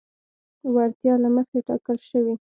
وړتیا 0.73 1.13
له 1.23 1.29
مخې 1.35 1.59
ټاکل 1.67 1.97
شوي. 2.09 2.35